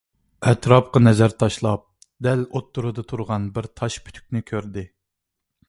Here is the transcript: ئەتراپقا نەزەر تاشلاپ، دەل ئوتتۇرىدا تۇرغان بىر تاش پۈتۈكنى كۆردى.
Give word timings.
ئەتراپقا 0.51 1.01
نەزەر 1.07 1.35
تاشلاپ، 1.43 1.83
دەل 2.29 2.41
ئوتتۇرىدا 2.47 3.05
تۇرغان 3.13 3.47
بىر 3.59 3.71
تاش 3.81 4.01
پۈتۈكنى 4.07 4.45
كۆردى. 4.51 4.89